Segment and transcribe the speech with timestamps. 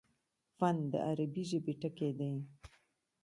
[0.57, 2.39] فن: د عربي ژبي ټکی دﺉ.